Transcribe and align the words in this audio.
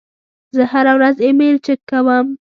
زه 0.55 0.63
هره 0.71 0.93
ورځ 0.97 1.15
ایمیل 1.25 1.55
چک 1.65 1.79
کوم. 1.89 2.27